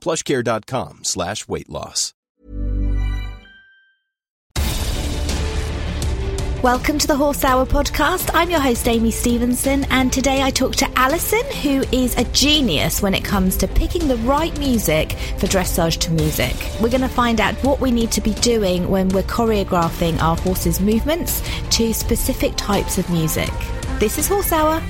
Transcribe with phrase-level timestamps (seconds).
[0.00, 2.14] plushcare.com slash weight loss.
[6.62, 8.30] Welcome to the Horse Hour podcast.
[8.34, 13.00] I'm your host, Amy Stevenson, and today I talk to Alison, who is a genius
[13.00, 16.54] when it comes to picking the right music for dressage to music.
[16.82, 20.36] We're going to find out what we need to be doing when we're choreographing our
[20.36, 21.42] horse's movements
[21.78, 23.48] to specific types of music.
[23.98, 24.82] This is Horse Hour.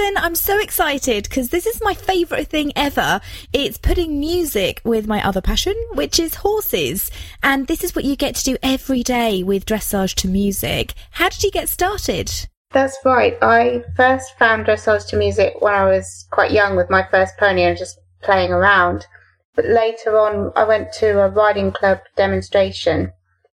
[0.00, 3.20] Alison, I'm so excited because this is my favourite thing ever.
[3.52, 7.10] It's putting music with my other passion, which is horses.
[7.42, 10.94] And this is what you get to do every day with dressage to music.
[11.12, 12.30] How did you get started?
[12.72, 13.36] That's right.
[13.42, 17.64] I first found dressage to music when I was quite young with my first pony
[17.64, 19.06] and just playing around.
[19.54, 23.12] But later on, I went to a riding club demonstration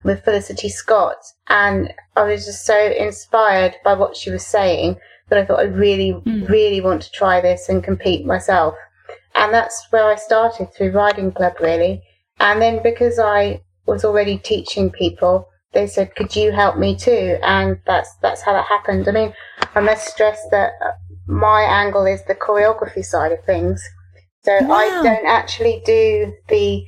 [0.05, 1.19] with Felicity Scott,
[1.49, 4.97] and I was just so inspired by what she was saying
[5.31, 6.49] that I thought I really, Mm.
[6.49, 8.75] really want to try this and compete myself.
[9.35, 12.03] And that's where I started through riding club, really.
[12.41, 17.39] And then because I was already teaching people, they said, "Could you help me too?"
[17.43, 19.09] And that's that's how that happened.
[19.09, 19.35] I mean,
[19.75, 20.93] I must stress that uh,
[21.27, 23.83] my angle is the choreography side of things.
[24.45, 24.75] So Wow.
[24.75, 26.85] I don't actually do the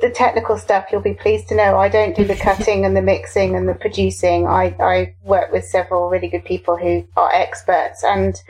[0.00, 0.86] the technical stuff.
[0.90, 3.74] You'll be pleased to know I don't do the cutting and the mixing and the
[3.74, 4.46] producing.
[4.46, 8.40] I I work with several really good people who are experts and.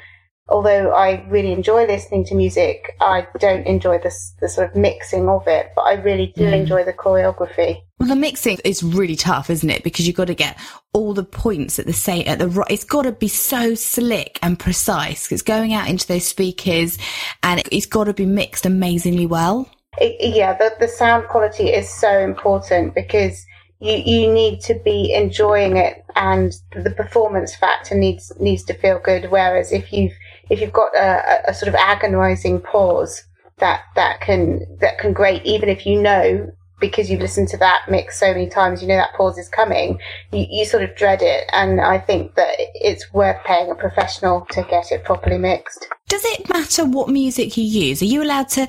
[0.50, 5.27] Although I really enjoy listening to music, I don't enjoy the, the sort of mixing
[5.27, 6.53] of it, but I really do Mm.
[6.53, 7.78] enjoy the choreography.
[7.99, 9.83] Well, the mixing is really tough, isn't it?
[9.83, 10.59] Because you've got to get
[10.93, 14.38] all the points at the same, at the right, it's got to be so slick
[14.43, 15.33] and precise.
[15.33, 16.99] It's going out into those speakers
[17.43, 19.71] and it's got to be mixed amazingly well.
[19.99, 23.44] It, yeah, the, the sound quality is so important because
[23.81, 28.99] you, you need to be enjoying it and the performance factor needs needs to feel
[28.99, 29.31] good.
[29.31, 30.12] Whereas if you've
[30.50, 33.25] if you've got a, a, sort of agonizing pause
[33.59, 36.50] that that can that can grate even if you know
[36.81, 39.99] because you've listened to that mix so many times, you know that pause is coming.
[40.33, 44.47] You, you sort of dread it, and I think that it's worth paying a professional
[44.51, 45.89] to get it properly mixed.
[46.09, 48.03] Does it matter what music you use?
[48.03, 48.63] Are you allowed to?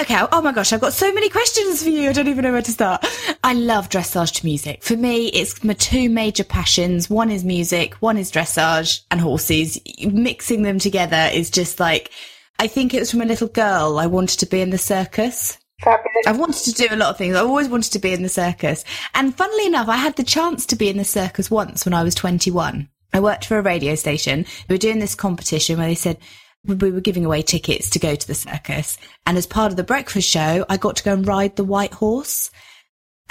[0.00, 0.18] Okay.
[0.30, 2.10] Oh my gosh, I've got so many questions for you.
[2.10, 3.06] I don't even know where to start.
[3.42, 4.82] I love dressage to music.
[4.82, 7.08] For me, it's my two major passions.
[7.08, 9.80] One is music, one is dressage and horses.
[10.04, 12.10] Mixing them together is just like,
[12.58, 13.98] I think it was from a little girl.
[13.98, 15.58] I wanted to be in the circus.
[15.82, 16.26] Fabulous.
[16.26, 17.34] I've wanted to do a lot of things.
[17.34, 18.84] I've always wanted to be in the circus.
[19.14, 22.02] And funnily enough, I had the chance to be in the circus once when I
[22.02, 22.88] was 21.
[23.12, 24.46] I worked for a radio station.
[24.68, 26.18] We were doing this competition where they said
[26.64, 28.96] we were giving away tickets to go to the circus.
[29.26, 31.94] And as part of the breakfast show, I got to go and ride the white
[31.94, 32.50] horse.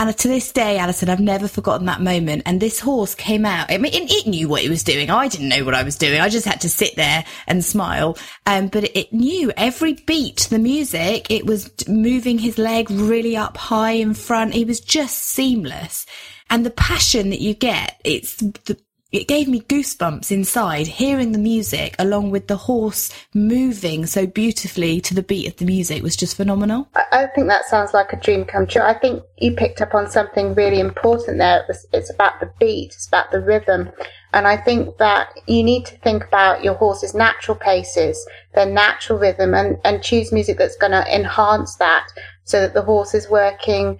[0.01, 2.41] And to this day, Alison, I've never forgotten that moment.
[2.47, 3.72] And this horse came out.
[3.72, 5.12] I mean, it, knew what it was doing.
[5.12, 6.19] I didn't know what I was doing.
[6.19, 8.17] I just had to sit there and smile.
[8.47, 11.29] Um, but it, it knew every beat the music.
[11.29, 14.56] It was moving his leg really up high in front.
[14.56, 16.07] He was just seamless.
[16.50, 18.79] And the passion that you get, it's the,
[19.11, 25.02] it gave me goosebumps inside hearing the music along with the horse moving so beautifully
[25.02, 26.87] to the beat of the music was just phenomenal.
[26.96, 28.81] I think that sounds like a dream come true.
[28.81, 31.59] I think you picked up on something really important there.
[31.59, 33.91] It was, it's about the beat, it's about the rhythm.
[34.34, 38.25] And I think that you need to think about your horse's natural paces,
[38.55, 42.07] their natural rhythm, and, and choose music that's going to enhance that
[42.46, 43.99] so that the horse is working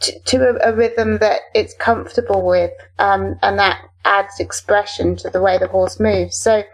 [0.00, 5.30] to, to a, a rhythm that it's comfortable with, um, and that adds expression to
[5.30, 6.36] the way the horse moves.
[6.36, 6.64] So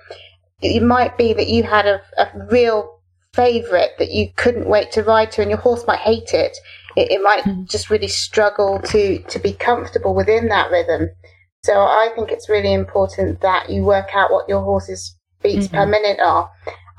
[0.61, 3.01] it might be that you had a, a real
[3.35, 6.57] favorite that you couldn't wait to ride to, and your horse might hate it.
[6.99, 7.69] it, it might mm.
[7.69, 11.11] just really struggle to, to be comfortable within that rhythm.
[11.63, 15.77] So I think it's really important that you work out what your horse's beats mm-hmm.
[15.77, 16.51] per minute are.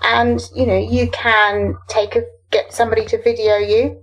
[0.02, 4.02] And, you know, you can take a, get somebody to video you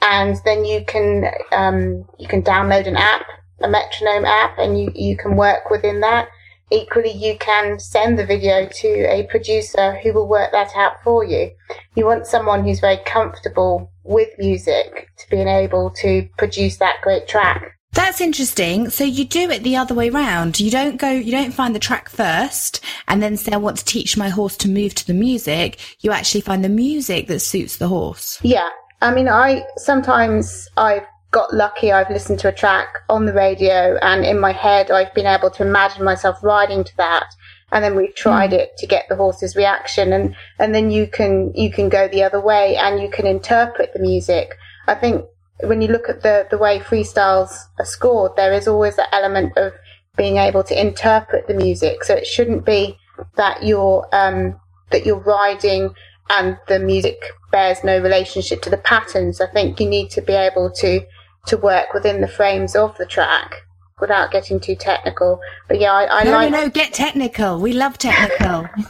[0.00, 3.26] and then you can, um, you can download an app,
[3.62, 6.28] a metronome app, and you, you can work within that.
[6.70, 11.22] Equally, you can send the video to a producer who will work that out for
[11.22, 11.50] you.
[11.94, 17.28] You want someone who's very comfortable with music to being able to produce that great
[17.28, 17.78] track.
[17.92, 18.88] That's interesting.
[18.88, 20.58] So you do it the other way round.
[20.58, 23.84] You don't go, you don't find the track first and then say, I want to
[23.84, 25.78] teach my horse to move to the music.
[26.00, 28.38] You actually find the music that suits the horse.
[28.42, 28.68] Yeah.
[29.02, 31.90] I mean, I sometimes I've got lucky.
[31.90, 35.50] I've listened to a track on the radio and in my head, I've been able
[35.50, 37.34] to imagine myself riding to that.
[37.72, 38.58] And then we've tried mm.
[38.58, 40.12] it to get the horse's reaction.
[40.12, 43.94] And, and then you can, you can go the other way and you can interpret
[43.94, 44.56] the music.
[44.86, 45.24] I think
[45.64, 49.56] when you look at the, the way freestyles are scored, there is always that element
[49.56, 49.72] of
[50.16, 52.04] being able to interpret the music.
[52.04, 52.98] So it shouldn't be
[53.36, 55.94] that you're um, that you're riding
[56.28, 59.40] and the music bears no relationship to the patterns.
[59.40, 61.00] I think you need to be able to
[61.46, 63.54] to work within the frames of the track
[64.00, 65.40] without getting too technical.
[65.68, 66.50] But yeah, I, I no, like.
[66.50, 67.58] No, no, get technical.
[67.58, 68.68] We love technical.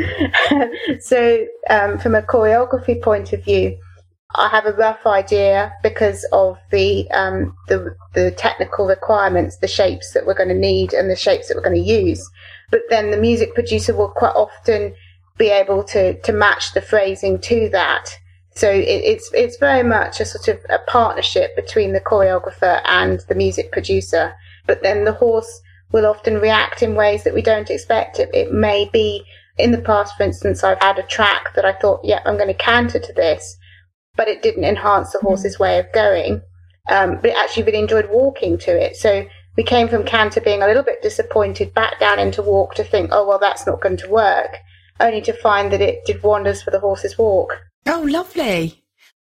[1.00, 3.78] so, um, from a choreography point of view,
[4.34, 10.12] I have a rough idea because of the um, the the technical requirements, the shapes
[10.12, 12.28] that we're going to need, and the shapes that we're going to use.
[12.70, 14.94] But then the music producer will quite often
[15.38, 18.18] be able to to match the phrasing to that.
[18.54, 23.20] So it, it's it's very much a sort of a partnership between the choreographer and
[23.28, 24.34] the music producer.
[24.66, 25.60] But then the horse
[25.92, 28.18] will often react in ways that we don't expect.
[28.18, 29.24] It, it may be
[29.58, 32.48] in the past, for instance, I've had a track that I thought, yeah, I'm going
[32.48, 33.58] to canter to this
[34.16, 36.42] but it didn't enhance the horse's way of going.
[36.90, 38.96] Um, but it actually really enjoyed walking to it.
[38.96, 39.26] So
[39.56, 43.10] we came from canter being a little bit disappointed back down into walk to think,
[43.12, 44.58] oh, well, that's not going to work,
[44.98, 47.60] only to find that it did wonders for the horse's walk.
[47.86, 48.84] Oh, lovely.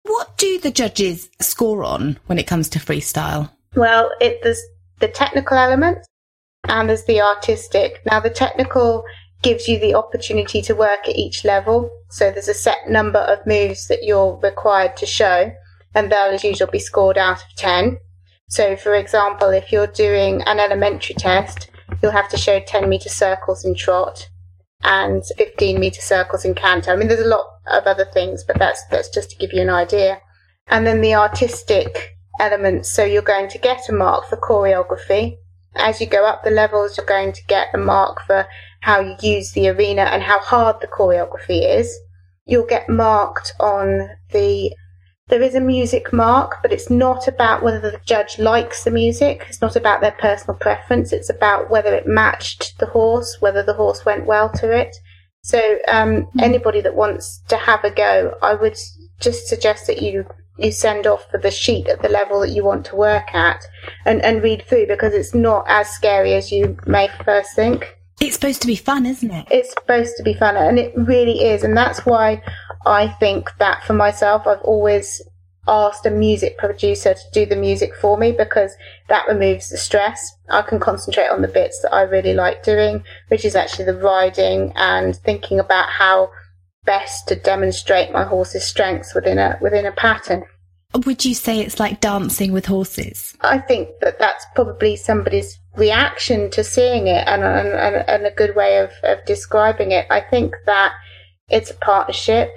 [0.03, 3.51] What do the judges score on when it comes to freestyle?
[3.75, 4.61] Well, it, there's
[4.99, 5.99] the technical element
[6.67, 8.01] and there's the artistic.
[8.05, 9.03] Now, the technical
[9.41, 11.89] gives you the opportunity to work at each level.
[12.09, 15.51] So there's a set number of moves that you're required to show,
[15.94, 17.97] and they'll as usual be scored out of 10.
[18.49, 21.69] So, for example, if you're doing an elementary test,
[22.01, 24.29] you'll have to show 10 meter circles in trot
[24.83, 26.91] and 15 meter circles in canter.
[26.91, 29.62] I mean, there's a lot of other things, but that's, that's just to give you
[29.62, 30.21] an idea.
[30.68, 32.91] And then the artistic elements.
[32.91, 35.38] So you're going to get a mark for choreography.
[35.75, 38.47] As you go up the levels, you're going to get a mark for
[38.81, 41.95] how you use the arena and how hard the choreography is.
[42.45, 44.73] You'll get marked on the
[45.29, 49.45] there is a music mark, but it's not about whether the judge likes the music.
[49.50, 51.12] It's not about their personal preference.
[51.12, 54.95] It's about whether it matched the horse, whether the horse went well to it.
[55.44, 56.39] So, um, mm-hmm.
[56.39, 58.77] anybody that wants to have a go, I would
[59.19, 60.25] just suggest that you
[60.57, 63.63] you send off for the sheet at the level that you want to work at
[64.06, 67.95] and, and read through because it's not as scary as you may first think.
[68.19, 69.47] It's supposed to be fun, isn't it?
[69.51, 71.63] It's supposed to be fun, and it really is.
[71.63, 72.41] And that's why
[72.85, 75.21] I think that for myself, I've always
[75.68, 78.75] asked a music producer to do the music for me because
[79.09, 80.33] that removes the stress.
[80.50, 83.97] I can concentrate on the bits that I really like doing, which is actually the
[83.97, 86.31] riding and thinking about how
[86.85, 90.45] best to demonstrate my horse's strengths within a within a pattern.
[91.06, 93.35] Would you say it's like dancing with horses?
[93.42, 98.56] I think that that's probably somebody's reaction to seeing it and, and, and a good
[98.56, 100.07] way of, of describing it.
[100.09, 100.94] I think that
[101.49, 102.49] it's a partnership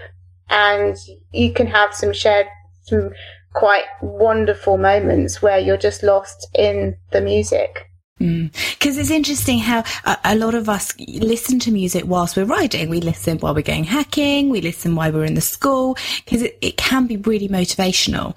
[0.49, 0.97] and
[1.33, 2.47] you can have some shared,
[2.83, 3.11] some
[3.53, 7.87] quite wonderful moments where you're just lost in the music.
[8.19, 9.01] Because mm.
[9.01, 12.91] it's interesting how a, a, lot of us listen to music whilst we're riding.
[12.91, 14.51] We listen while we're going hacking.
[14.51, 18.37] We listen while we're in the school because it, it can be really motivational.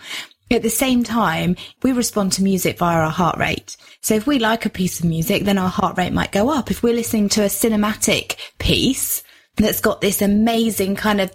[0.50, 3.76] At the same time, we respond to music via our heart rate.
[4.02, 6.72] So if we like a piece of music, then our heart rate might go up.
[6.72, 9.23] If we're listening to a cinematic piece
[9.56, 11.32] that's got this amazing kind of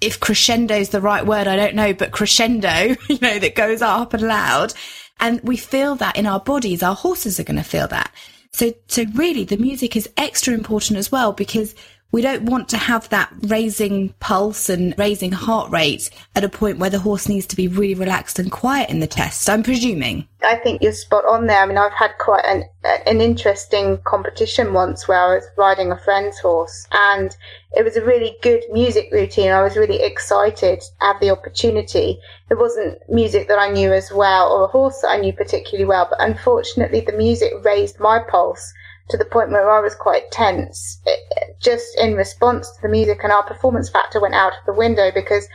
[0.00, 3.80] if crescendo is the right word, I don't know, but crescendo, you know, that goes
[3.80, 4.74] up and loud,
[5.20, 8.12] and we feel that in our bodies, our horses are going to feel that.
[8.52, 11.74] So, so really the music is extra important as well because
[12.12, 16.78] we don't want to have that raising pulse and raising heart rate at a point
[16.78, 19.48] where the horse needs to be really relaxed and quiet in the test.
[19.48, 20.28] I'm presuming.
[20.44, 21.62] I think you're spot on there.
[21.62, 22.64] I mean, I've had quite an
[23.06, 27.34] an interesting competition once where I was riding a friend's horse, and
[27.72, 29.50] it was a really good music routine.
[29.50, 32.18] I was really excited to have the opportunity.
[32.50, 35.86] It wasn't music that I knew as well, or a horse that I knew particularly
[35.86, 38.74] well, but unfortunately, the music raised my pulse
[39.10, 41.20] to the point where I was quite tense, it,
[41.60, 45.10] just in response to the music, and our performance factor went out of the window
[45.12, 45.46] because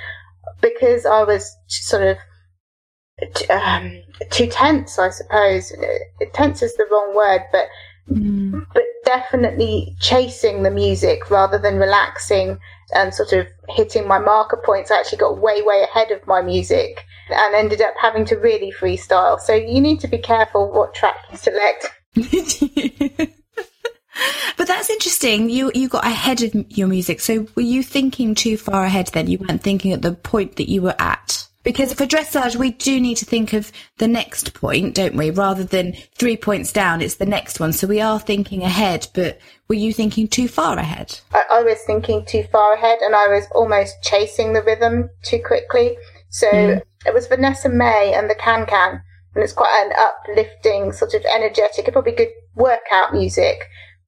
[0.61, 2.17] because I was sort of
[3.49, 5.73] um, too tense, I suppose.
[6.33, 7.67] Tense is the wrong word, but
[8.09, 8.65] mm.
[8.73, 12.59] but definitely chasing the music rather than relaxing
[12.93, 14.91] and sort of hitting my marker points.
[14.91, 18.71] I actually got way way ahead of my music and ended up having to really
[18.71, 19.39] freestyle.
[19.39, 21.91] So you need to be careful what track you select.
[24.57, 25.49] but that's interesting.
[25.49, 27.19] You you got ahead of your music.
[27.19, 29.27] So were you thinking too far ahead then?
[29.27, 31.47] You weren't thinking at the point that you were at?
[31.63, 35.31] Because for dressage, we do need to think of the next point, don't we?
[35.31, 37.73] Rather than three points down, it's the next one.
[37.73, 41.19] So we are thinking ahead, but were you thinking too far ahead?
[41.33, 45.41] I, I was thinking too far ahead and I was almost chasing the rhythm too
[45.45, 45.97] quickly.
[46.29, 46.81] So mm.
[47.05, 49.01] it was Vanessa-Mae and the Can Can.
[49.35, 53.59] And it's quite an uplifting, sort of energetic, probably good workout music.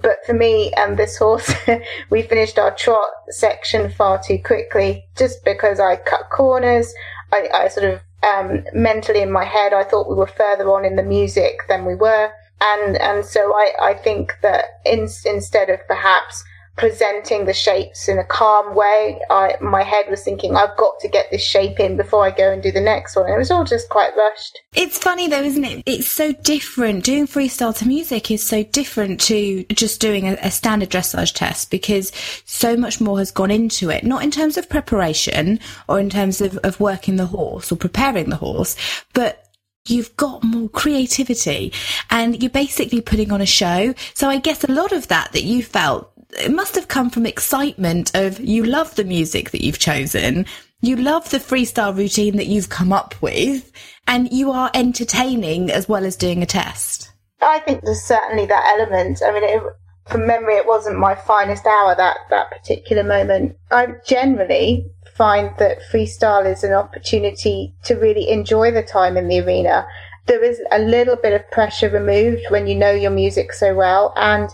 [0.02, 1.54] But for me and this horse,
[2.10, 6.94] we finished our trot section far too quickly just because I cut corners.
[7.34, 10.86] I, I sort of um, mentally in my head, I thought we were further on
[10.86, 12.32] in the music than we were.
[12.62, 16.44] And, and so I, I think that in, instead of perhaps
[16.80, 19.20] presenting the shapes in a calm way.
[19.30, 22.54] I, my head was thinking, I've got to get this shape in before I go
[22.54, 23.26] and do the next one.
[23.26, 24.60] And It was all just quite rushed.
[24.74, 25.84] It's funny though, isn't it?
[25.86, 27.04] It's so different.
[27.04, 31.70] Doing freestyle to music is so different to just doing a, a standard dressage test
[31.70, 32.14] because
[32.46, 34.06] so much more has gone into it.
[34.06, 35.60] Not in terms of preparation
[35.90, 38.78] or in terms of, of working the horse or preparing the horse,
[39.14, 39.50] but
[39.86, 41.74] you've got more creativity
[42.10, 43.94] and you're basically putting on a show.
[44.14, 47.26] So I guess a lot of that that you felt it must have come from
[47.26, 50.46] excitement of you love the music that you've chosen,
[50.82, 53.72] you love the freestyle routine that you've come up with,
[54.08, 57.12] and you are entertaining as well as doing a test.
[57.42, 59.22] I think there's certainly that element.
[59.26, 59.62] I mean, it,
[60.08, 63.56] from memory, it wasn't my finest hour that that particular moment.
[63.72, 69.40] I generally find that freestyle is an opportunity to really enjoy the time in the
[69.40, 69.86] arena.
[70.28, 74.14] There is a little bit of pressure removed when you know your music so well,
[74.16, 74.50] and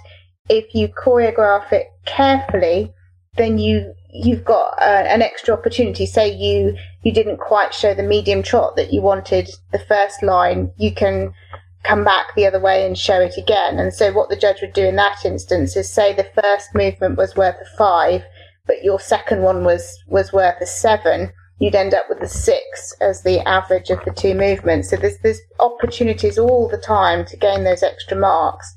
[0.49, 2.93] if you choreograph it carefully,
[3.37, 6.05] then you you've got uh, an extra opportunity.
[6.05, 10.71] Say you you didn't quite show the medium trot that you wanted the first line,
[10.77, 11.33] you can
[11.83, 13.77] come back the other way and show it again.
[13.79, 17.17] And so what the judge would do in that instance is say the first movement
[17.17, 18.23] was worth a five,
[18.65, 21.31] but your second one was was worth a seven.
[21.59, 24.89] You'd end up with a six as the average of the two movements.
[24.89, 28.74] So there's there's opportunities all the time to gain those extra marks.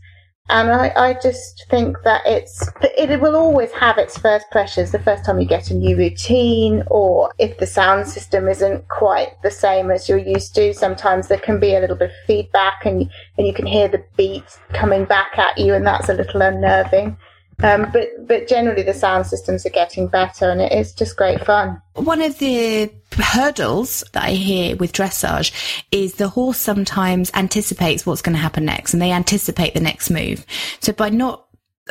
[0.50, 4.92] And I, I just think that it's it will always have its first pressures.
[4.92, 9.40] The first time you get a new routine or if the sound system isn't quite
[9.42, 12.84] the same as you're used to sometimes there can be a little bit of feedback
[12.84, 16.40] and and you can hear the beat coming back at you and that's a little
[16.40, 17.16] unnerving
[17.62, 21.80] um, but but generally the sound systems are getting better and it's just great fun.
[21.94, 25.52] One of the hurdles that I hear with dressage
[25.90, 30.10] is the horse sometimes anticipates what's going to happen next and they anticipate the next
[30.10, 30.46] move.
[30.80, 31.46] So by not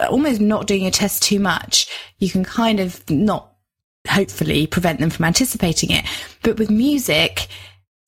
[0.10, 1.88] almost not doing a test too much,
[2.20, 3.54] you can kind of not
[4.08, 6.06] hopefully prevent them from anticipating it.
[6.44, 7.48] But with music,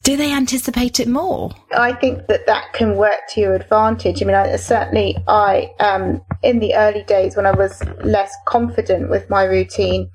[0.09, 1.51] do they anticipate it more?
[1.71, 4.23] I think that that can work to your advantage.
[4.23, 9.11] I mean, I, certainly, I um, in the early days when I was less confident
[9.11, 10.09] with my routine,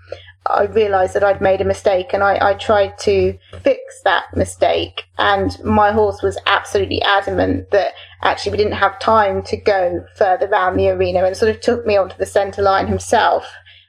[0.47, 5.05] I realised that I'd made a mistake, and I, I tried to fix that mistake.
[5.17, 10.47] And my horse was absolutely adamant that actually we didn't have time to go further
[10.47, 13.47] around the arena, and sort of took me onto the centre line himself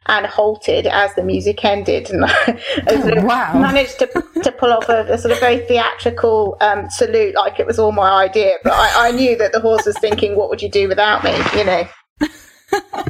[0.08, 2.10] and halted as the music ended.
[2.16, 3.60] And I oh, wow.
[3.60, 4.08] managed to,
[4.44, 7.92] to pull off a, a, sort of very theatrical um, salute like it was all
[7.92, 8.56] my idea.
[8.64, 11.36] But I, I, knew that the horse was thinking what would you do without me?
[11.58, 11.88] You know?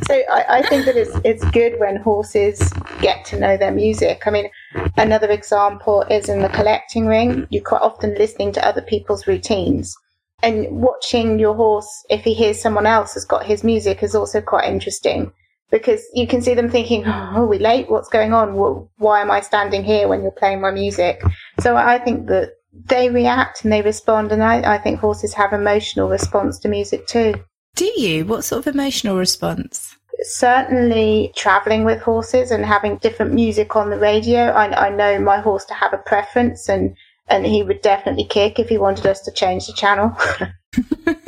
[0.07, 2.71] So I, I, think that it's, it's good when horses
[3.01, 4.23] get to know their music.
[4.27, 4.49] I mean
[4.97, 7.47] another example is in the collecting ring.
[7.49, 9.95] You're quite often listening to other people's routines.
[10.43, 14.41] And watching your horse if he hears someone else has got his music is also
[14.41, 15.31] quite interesting
[15.71, 17.89] because you can see them thinking, oh, are we late?
[17.89, 18.55] What's going on?
[18.97, 21.21] Why am I standing here when you're playing my music?
[21.59, 22.51] So I think that
[22.87, 27.07] they react and they respond, and I, I think horses have emotional response to music
[27.07, 27.35] too.
[27.75, 28.25] Do you?
[28.25, 29.95] What sort of emotional response?
[30.21, 34.45] certainly traveling with horses and having different music on the radio.
[34.45, 36.95] I, I know my horse to have a preference and,
[37.27, 40.15] and he would definitely kick if he wanted us to change the channel.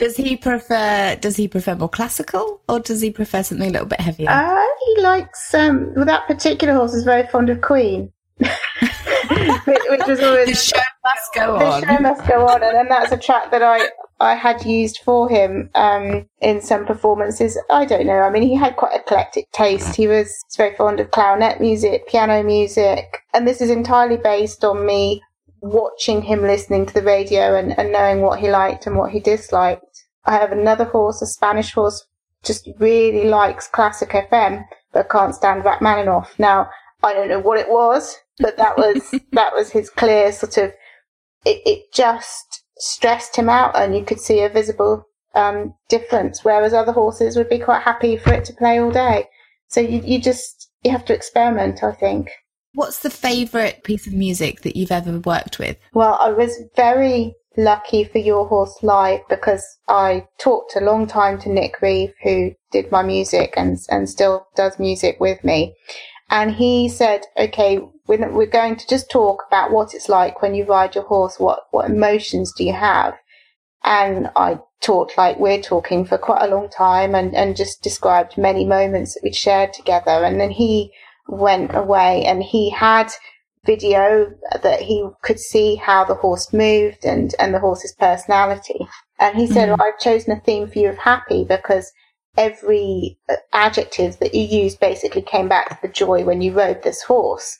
[0.00, 3.86] does he prefer does he prefer more classical or does he prefer something a little
[3.86, 4.30] bit heavier?
[4.30, 8.10] Uh, he likes um well that particular horse is very fond of Queen.
[8.40, 11.80] which, which was always the show must go the on.
[11.82, 13.88] The show must go on, and then that's a track that I
[14.18, 17.58] I had used for him um, in some performances.
[17.70, 18.20] I don't know.
[18.20, 19.94] I mean, he had quite eclectic taste.
[19.94, 24.86] He was very fond of clarinet music, piano music, and this is entirely based on
[24.86, 25.22] me
[25.62, 29.20] watching him listening to the radio and, and knowing what he liked and what he
[29.20, 29.89] disliked.
[30.24, 32.04] I have another horse, a Spanish horse,
[32.42, 36.38] just really likes classic FM, but can't stand Rachmaninoff.
[36.38, 36.68] Now,
[37.02, 40.72] I don't know what it was, but that was that was his clear sort of.
[41.44, 46.44] It, it just stressed him out, and you could see a visible um, difference.
[46.44, 49.26] Whereas other horses would be quite happy for it to play all day.
[49.68, 52.30] So you you just you have to experiment, I think.
[52.72, 55.76] What's the favourite piece of music that you've ever worked with?
[55.92, 61.38] Well, I was very lucky for Your Horse Live because I talked a long time
[61.40, 65.74] to Nick Reeve, who did my music and and still does music with me.
[66.30, 70.54] And he said, okay, we're, we're going to just talk about what it's like when
[70.54, 71.40] you ride your horse.
[71.40, 73.14] What, what emotions do you have?
[73.82, 78.38] And I talked like we're talking for quite a long time and, and just described
[78.38, 80.24] many moments that we'd shared together.
[80.24, 80.92] And then he
[81.26, 83.10] went away and he had
[83.64, 88.86] video that he could see how the horse moved and, and the horse's personality.
[89.18, 89.78] And he said, Mhm.
[89.78, 91.92] well, I've chosen a theme for you of happy because
[92.36, 96.82] every uh, adjective that you used basically came back to the joy when you rode
[96.82, 97.58] this horse.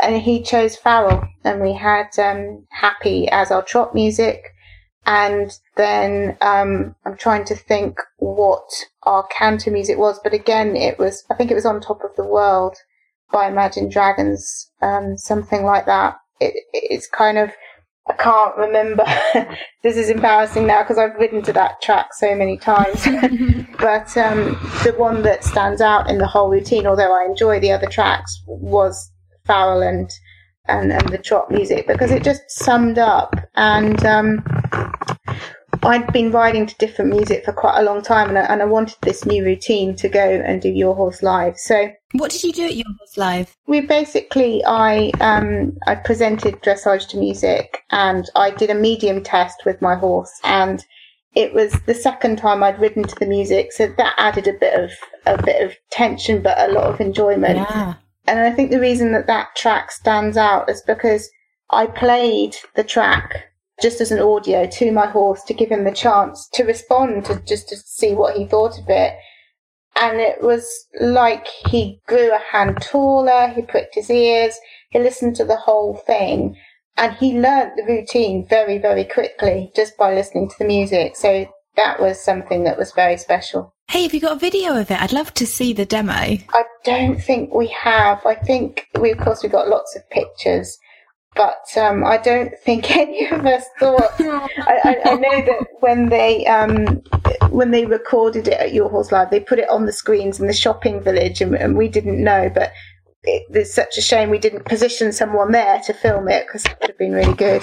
[0.00, 4.52] And he chose Pharrell, and we had um, Happy as our trot music.
[5.06, 8.68] And then um, I'm trying to think what
[9.04, 12.16] our canter music was, but again, it was I think it was on top of
[12.16, 12.76] the world
[13.32, 16.16] by Imagine Dragons, um, something like that.
[16.40, 17.50] It, it's kind of
[18.08, 19.04] I can't remember.
[19.82, 23.04] this is embarrassing now because I've ridden to that track so many times.
[23.78, 24.52] but um,
[24.84, 28.42] the one that stands out in the whole routine, although I enjoy the other tracks,
[28.46, 29.10] was
[29.48, 30.10] Pharrell and
[30.68, 33.34] and, and the trot music because it just summed up.
[33.54, 34.44] And um,
[35.86, 38.64] I'd been riding to different music for quite a long time, and I, and I
[38.64, 41.56] wanted this new routine to go and do Your Horse Live.
[41.56, 43.56] So What did you do at Your Horse Live?
[43.66, 49.62] we basically I um I presented dressage to music and I did a medium test
[49.64, 50.84] with my horse and
[51.34, 54.74] it was the second time I'd ridden to the music so that added a bit
[54.82, 54.90] of
[55.26, 57.94] a bit of tension but a lot of enjoyment Yeah.
[58.26, 61.28] and I think the reason that that track stands out is because
[61.70, 63.28] I played the track
[63.82, 67.40] just as an audio to my horse to give him the chance to respond to
[67.46, 69.14] just to see what he thought of it
[70.00, 74.58] and it was like he grew a hand taller, he pricked his ears,
[74.90, 76.56] he listened to the whole thing,
[76.96, 81.16] and he learnt the routine very, very quickly just by listening to the music.
[81.16, 83.74] So that was something that was very special.
[83.88, 85.00] Hey, have you got a video of it?
[85.00, 86.12] I'd love to see the demo.
[86.12, 88.24] I don't think we have.
[88.26, 90.76] I think we, of course, we've got lots of pictures,
[91.36, 94.14] but um, I don't think any of us thought.
[94.20, 97.02] I, I, I know that when they um,
[97.50, 100.46] when they recorded it at Your Horse Live, they put it on the screens in
[100.46, 102.50] the shopping village, and, and we didn't know.
[102.52, 102.72] But
[103.22, 106.76] it, it's such a shame we didn't position someone there to film it because it
[106.80, 107.62] would have been really good.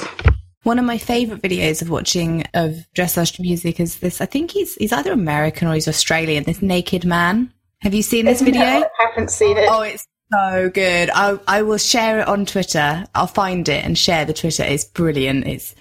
[0.63, 4.21] One of my favourite videos of watching of dressage to music is this.
[4.21, 6.43] I think he's he's either American or he's Australian.
[6.43, 7.51] This naked man.
[7.81, 8.61] Have you seen this video?
[8.61, 9.67] No, I haven't seen it.
[9.69, 11.09] Oh, it's so good.
[11.13, 13.05] I I will share it on Twitter.
[13.15, 14.63] I'll find it and share the Twitter.
[14.63, 15.45] It's brilliant.
[15.47, 15.75] It's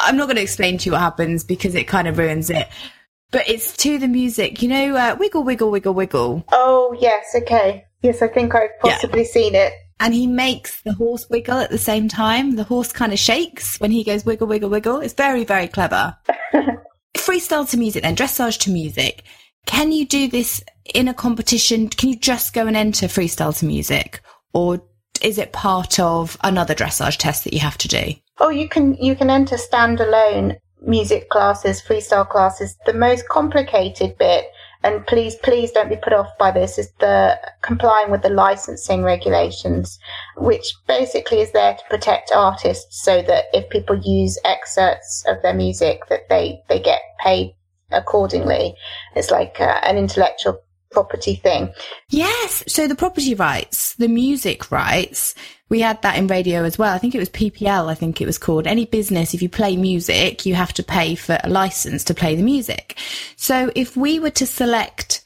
[0.00, 2.68] I'm not going to explain to you what happens because it kind of ruins it.
[3.30, 6.44] But it's to the music, you know, uh, wiggle, wiggle, wiggle, wiggle.
[6.52, 7.84] Oh yes, okay.
[8.02, 8.92] Yes, I think I've Yeah.
[8.94, 9.72] possibly seen it.
[10.00, 12.54] And he makes the horse wiggle at the same time.
[12.54, 15.00] The horse kind of shakes when he goes wiggle, wiggle, wiggle.
[15.00, 16.16] It's very, very clever.
[17.16, 19.24] Freestyle to music, then dressage to music.
[19.68, 21.88] Can you do this in a competition?
[21.88, 24.22] Can you just go and enter freestyle to music,
[24.54, 24.82] or
[25.20, 28.14] is it part of another dressage test that you have to do?
[28.38, 32.76] Oh, you can you can enter standalone music classes, freestyle classes.
[32.86, 34.46] The most complicated bit,
[34.82, 39.02] and please please don't be put off by this, is the complying with the licensing
[39.02, 39.98] regulations,
[40.38, 45.54] which basically is there to protect artists, so that if people use excerpts of their
[45.54, 47.54] music, that they they get paid
[47.90, 48.74] accordingly.
[49.14, 51.72] It's like uh, an intellectual property thing.
[52.10, 52.64] Yes.
[52.66, 55.34] So the property rights, the music rights,
[55.68, 56.94] we had that in radio as well.
[56.94, 58.66] I think it was PPL, I think it was called.
[58.66, 62.34] Any business, if you play music, you have to pay for a license to play
[62.34, 62.98] the music.
[63.36, 65.24] So if we were to select,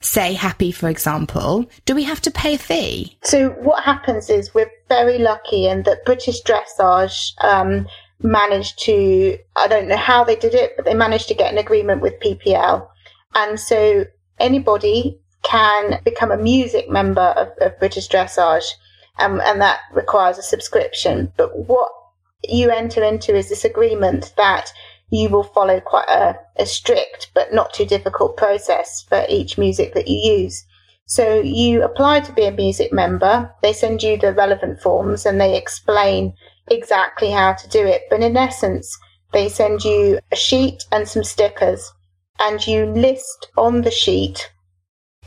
[0.00, 3.18] say, Happy, for example, do we have to pay a fee?
[3.24, 7.86] So what happens is we're very lucky in that British Dressage um,
[8.20, 11.58] managed to, I don't know how they did it, but they managed to get an
[11.58, 12.88] agreement with PPL.
[13.34, 14.04] And so
[14.38, 18.66] anybody can become a music member of, of British Dressage,
[19.18, 21.32] um, and that requires a subscription.
[21.36, 21.90] But what
[22.44, 24.72] you enter into is this agreement that
[25.10, 29.94] you will follow quite a, a strict but not too difficult process for each music
[29.94, 30.64] that you use.
[31.06, 35.40] So you apply to be a music member, they send you the relevant forms and
[35.40, 36.34] they explain
[36.70, 38.02] exactly how to do it.
[38.10, 38.96] But in essence,
[39.32, 41.92] they send you a sheet and some stickers
[42.40, 44.50] and you list on the sheet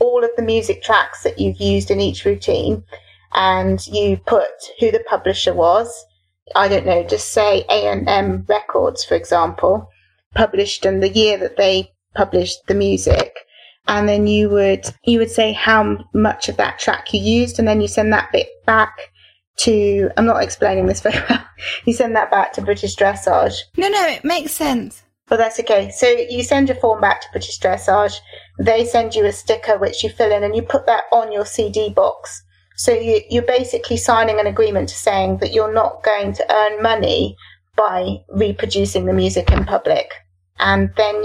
[0.00, 2.82] all of the music tracks that you've used in each routine
[3.34, 4.50] and you put
[4.80, 6.04] who the publisher was.
[6.56, 9.88] I don't know, just say A&M Records, for example,
[10.34, 13.32] published and the year that they published the music.
[13.86, 17.68] And then you would, you would say how much of that track you used and
[17.68, 19.11] then you send that bit back
[19.62, 21.44] to, I'm not explaining this very well.
[21.84, 23.56] you send that back to British Dressage.
[23.76, 25.02] No, no, it makes sense.
[25.28, 25.90] But that's okay.
[25.90, 28.16] So you send your form back to British Dressage.
[28.58, 31.46] They send you a sticker which you fill in and you put that on your
[31.46, 32.42] CD box.
[32.76, 36.82] So you, you're basically signing an agreement to saying that you're not going to earn
[36.82, 37.36] money
[37.76, 40.12] by reproducing the music in public.
[40.58, 41.24] And then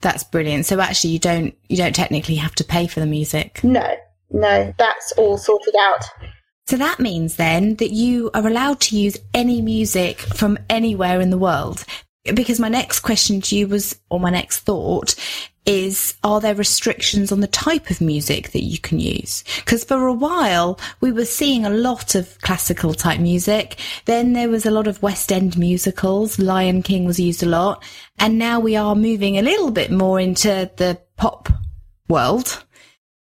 [0.00, 0.66] That's brilliant.
[0.66, 3.62] So actually you don't, you don't technically have to pay for the music.
[3.64, 3.96] No,
[4.30, 6.04] no, that's all sorted out.
[6.66, 11.30] So that means then that you are allowed to use any music from anywhere in
[11.30, 11.84] the world.
[12.24, 15.14] Because my next question to you was, or my next thought
[15.66, 19.44] is, are there restrictions on the type of music that you can use?
[19.56, 23.78] Because for a while we were seeing a lot of classical type music.
[24.04, 26.38] Then there was a lot of West End musicals.
[26.38, 27.84] Lion King was used a lot.
[28.18, 31.48] And now we are moving a little bit more into the pop
[32.08, 32.64] world.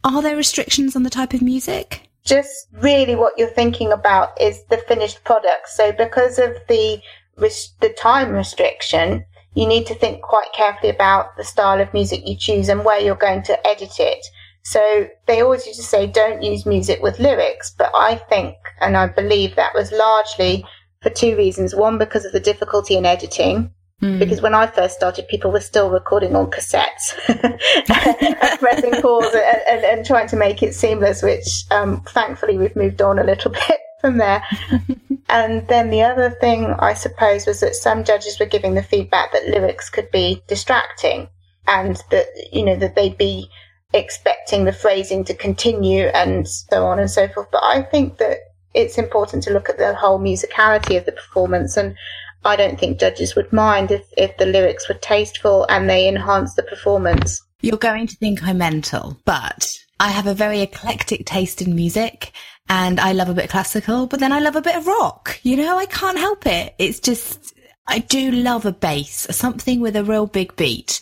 [0.03, 2.05] Are there restrictions on the type of music?
[2.25, 5.69] just really what you're thinking about is the finished product.
[5.69, 6.99] So because of the
[7.37, 12.35] the time restriction, you need to think quite carefully about the style of music you
[12.37, 14.25] choose and where you're going to edit it.
[14.63, 18.97] So they always used to say don't use music with lyrics, but I think and
[18.97, 20.65] I believe that was largely
[21.01, 21.73] for two reasons.
[21.73, 23.71] One, because of the difficulty in editing.
[24.19, 29.61] Because when I first started, people were still recording on cassettes, and pressing pause and,
[29.69, 31.23] and, and trying to make it seamless.
[31.23, 33.79] Which, um, thankfully, we've moved on a little bit
[34.11, 34.43] there.
[35.29, 39.31] and then the other thing, I suppose, was that some judges were giving the feedback
[39.31, 41.27] that lyrics could be distracting,
[41.67, 43.49] and that you know that they'd be
[43.93, 47.47] expecting the phrasing to continue and so on and so forth.
[47.51, 48.39] But I think that
[48.73, 51.95] it's important to look at the whole musicality of the performance and
[52.43, 56.53] I don't think judges would mind if, if the lyrics were tasteful and they enhance
[56.53, 57.41] the performance.
[57.61, 62.33] You're going to think I'm mental, but I have a very eclectic taste in music
[62.67, 65.39] and I love a bit of classical, but then I love a bit of rock.
[65.43, 66.73] You know, I can't help it.
[66.77, 67.53] It's just,
[67.87, 70.99] I do love a bass, something with a real big beat.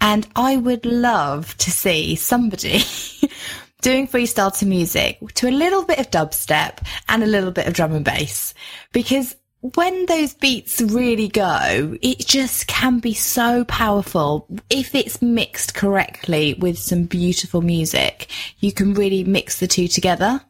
[0.00, 2.82] And I would love to see somebody
[3.80, 7.74] doing freestyle to music to a little bit of dubstep and a little bit of
[7.74, 8.54] drum and bass
[8.92, 14.46] because when those beats really go, it just can be so powerful.
[14.70, 18.28] If it's mixed correctly with some beautiful music,
[18.60, 20.40] you can really mix the two together.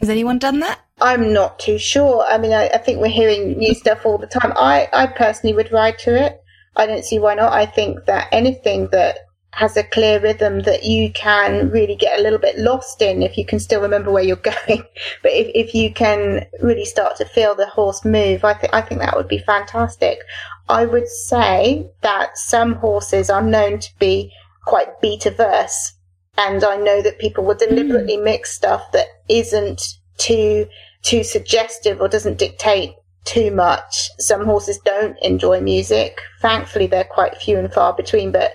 [0.00, 0.80] Has anyone done that?
[1.00, 2.24] I'm not too sure.
[2.28, 4.52] I mean, I, I think we're hearing new stuff all the time.
[4.56, 6.42] I, I personally would ride to it.
[6.76, 7.52] I don't see why not.
[7.52, 9.18] I think that anything that
[9.52, 13.36] has a clear rhythm that you can really get a little bit lost in if
[13.36, 14.36] you can still remember where you're
[14.66, 14.84] going.
[15.22, 18.80] But if, if you can really start to feel the horse move, I think I
[18.80, 20.20] think that would be fantastic.
[20.68, 24.32] I would say that some horses are known to be
[24.64, 25.94] quite beat averse.
[26.36, 28.24] And I know that people will deliberately mm.
[28.24, 29.82] mix stuff that isn't
[30.18, 30.66] too
[31.02, 32.92] too suggestive or doesn't dictate
[33.24, 34.10] too much.
[34.18, 36.20] Some horses don't enjoy music.
[36.40, 38.52] Thankfully, they're quite few and far between, but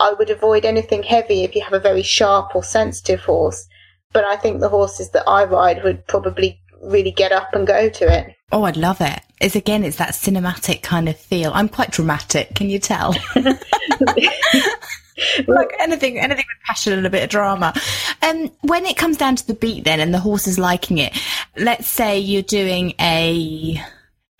[0.00, 3.66] I would avoid anything heavy if you have a very sharp or sensitive horse.
[4.12, 7.88] But I think the horses that I ride would probably really get up and go
[7.88, 8.34] to it.
[8.50, 9.20] Oh, I'd love it.
[9.40, 11.52] It's again, it's that cinematic kind of feel.
[11.54, 13.14] I'm quite dramatic, can you tell?
[15.46, 17.74] like anything, anything with passion and a bit of drama.
[18.22, 21.18] Um, when it comes down to the beat, then, and the horse is liking it.
[21.56, 23.82] Let's say you're doing a.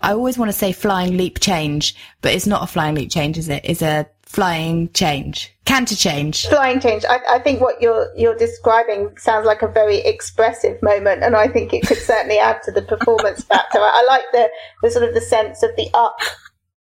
[0.00, 3.38] I always want to say flying leap change, but it's not a flying leap change,
[3.38, 3.60] is it?
[3.64, 6.46] It's a flying change, canter change.
[6.46, 7.04] Flying change.
[7.04, 11.48] I, I, think what you're you're describing sounds like a very expressive moment, and I
[11.48, 13.78] think it could certainly add to the performance factor.
[13.78, 14.48] I, I, like the
[14.82, 16.18] the sort of the sense of the up.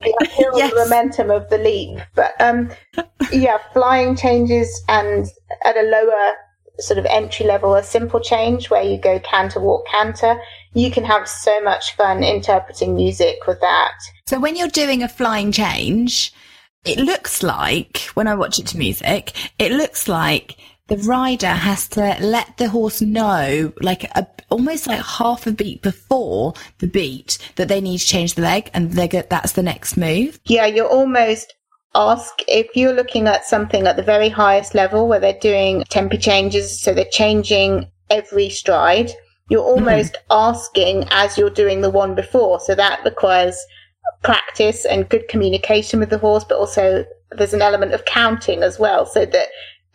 [0.01, 0.73] The uphill yes.
[0.75, 2.69] momentum of the leap, but um,
[3.31, 5.27] yeah, flying changes and
[5.63, 6.33] at a lower
[6.79, 10.39] sort of entry level, a simple change where you go canter, walk, canter.
[10.73, 13.93] You can have so much fun interpreting music with that.
[14.27, 16.33] So when you're doing a flying change,
[16.85, 20.57] it looks like when I watch it to music, it looks like
[20.91, 25.81] the rider has to let the horse know, like a, almost like half a beat
[25.81, 29.63] before the beat, that they need to change the leg, and they get that's the
[29.63, 30.37] next move.
[30.43, 31.53] Yeah, you're almost
[31.95, 36.17] ask if you're looking at something at the very highest level where they're doing tempo
[36.17, 39.11] changes, so they're changing every stride.
[39.49, 39.87] You're mm-hmm.
[39.87, 40.17] almost mm.
[40.29, 43.57] asking as you're doing the one before, so that requires
[44.23, 47.05] practice and good communication with the horse, but also
[47.37, 49.47] there's an element of counting as well, so that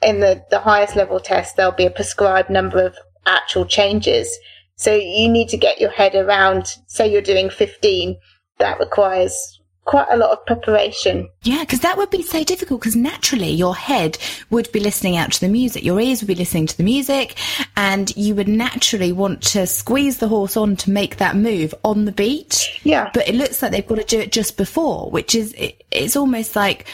[0.03, 4.37] in the, the highest level test, there'll be a prescribed number of actual changes.
[4.77, 8.17] So you need to get your head around, say you're doing 15,
[8.59, 9.57] that requires
[9.87, 11.31] quite a lot of preparation.
[11.43, 14.19] Yeah, because that would be so difficult because naturally your head
[14.51, 17.37] would be listening out to the music, your ears would be listening to the music,
[17.77, 22.05] and you would naturally want to squeeze the horse on to make that move on
[22.05, 22.69] the beat.
[22.83, 23.11] Yeah.
[23.15, 26.17] But it looks like they've got to do it just before, which is, it, it's
[26.17, 26.87] almost like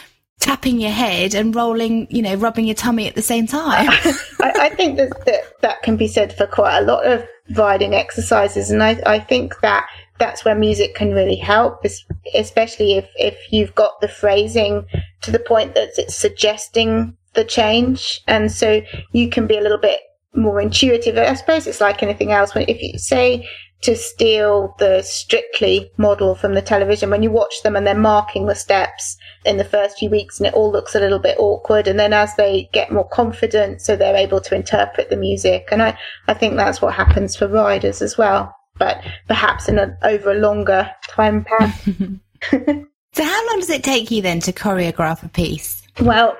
[0.42, 3.88] tapping your head and rolling, you know, rubbing your tummy at the same time.
[4.40, 7.24] I, I, think that, that that can be said for quite a lot of
[7.56, 8.68] riding exercises.
[8.68, 9.86] And I, I think that
[10.18, 11.86] that's where music can really help,
[12.34, 14.84] especially if, if you've got the phrasing
[15.20, 18.20] to the point that it's suggesting the change.
[18.26, 20.00] And so you can be a little bit
[20.34, 21.16] more intuitive.
[21.16, 22.52] I suppose it's like anything else.
[22.52, 23.48] When if you say
[23.82, 28.46] to steal the Strictly model from the television, when you watch them and they're marking
[28.46, 31.86] the steps in the first few weeks and it all looks a little bit awkward.
[31.86, 35.68] And then as they get more confident, so they're able to interpret the music.
[35.70, 39.96] And I, I think that's what happens for riders as well but perhaps in a,
[40.02, 41.82] over a longer time path.
[42.50, 45.82] so, how long does it take you then to choreograph a piece?
[46.00, 46.36] Well,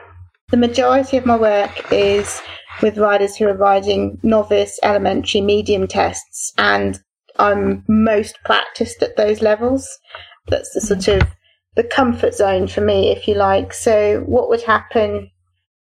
[0.51, 2.41] the majority of my work is
[2.83, 7.01] with riders who are riding novice, elementary, medium tests, and
[7.39, 9.89] I'm most practiced at those levels.
[10.49, 11.29] That's the sort of
[11.75, 13.73] the comfort zone for me, if you like.
[13.73, 15.31] So, what would happen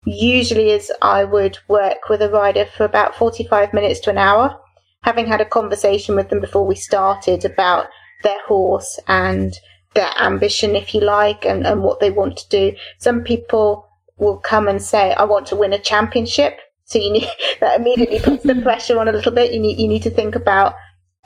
[0.05, 4.59] usually is I would work with a rider for about 45 minutes to an hour
[5.03, 7.87] having had a conversation with them before we started about
[8.23, 9.53] their horse and
[9.95, 12.75] their ambition, if you like, and, and what they want to do.
[12.97, 16.59] Some people will come and say, I want to win a championship.
[16.85, 17.29] So you need
[17.61, 19.53] that immediately puts the pressure on a little bit.
[19.53, 20.75] You need, you need to think about,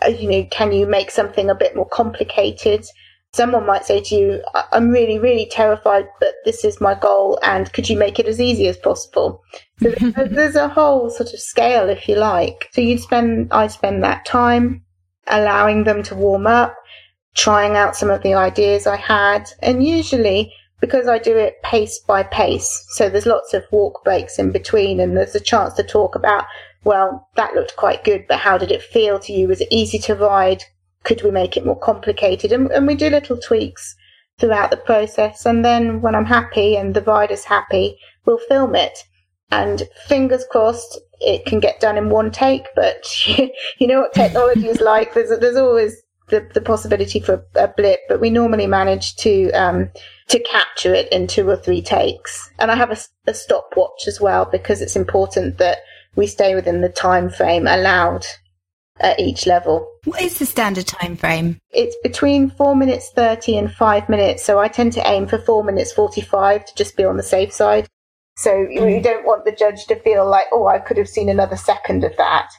[0.02, 2.86] Uh, you know, can you make something a bit more complicated?
[3.34, 7.72] someone might say to you, I'm really, really terrified, but this is my goal, and
[7.74, 9.44] could you make it as easy as possible?
[9.82, 12.70] So there's a whole sort of scale, if you like.
[12.72, 14.84] So you'd spend, I'd spend that time
[15.28, 16.76] allowing them to warm up,
[17.36, 21.98] trying out some of the ideas I had, and usually because I do it pace
[22.00, 25.84] by pace, so there's lots of walk breaks in between, and there's a chance to
[25.84, 26.44] talk about,
[26.84, 29.48] well, that looked quite good, but how did it feel to you?
[29.48, 30.64] Was it easy to ride?
[31.04, 32.52] could we make it more complicated?
[32.52, 33.96] And, and we do little tweaks
[34.40, 35.46] throughout the process.
[35.46, 38.98] And then when I'm happy and the rider's happy, we'll film it.
[39.52, 42.66] And fingers crossed, it can get done in one take.
[42.76, 43.06] But
[43.78, 45.14] you know what technology is like.
[45.14, 49.92] There's there's always the, the possibility for a blip, but we normally manage to um,
[50.30, 52.50] to capture it in two or three takes.
[52.58, 52.98] And I have a,
[53.30, 55.80] a stopwatch as well because it's important that
[56.16, 58.26] we stay within the time frame allowed
[59.00, 59.88] at each level.
[60.06, 61.60] What is the standard time frame?
[61.72, 64.44] It's between four minutes thirty and five minutes.
[64.44, 67.52] So I tend to aim for four minutes forty-five to just be on the safe
[67.52, 67.88] side.
[68.38, 68.96] So mm.
[68.96, 72.04] you don't want the judge to feel like, oh, I could have seen another second
[72.04, 72.50] of that.